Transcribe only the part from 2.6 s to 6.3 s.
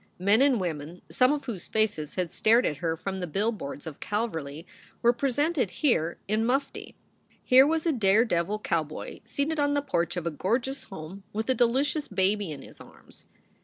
at her from the billboards of Calverly, were presented here